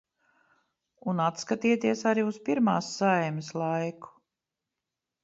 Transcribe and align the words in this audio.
Un 1.11 1.19
atskatieties 1.25 2.01
arī 2.11 2.23
uz 2.29 2.39
Pirmās 2.47 2.89
Saeimas 2.95 3.51
laiku! 3.65 4.11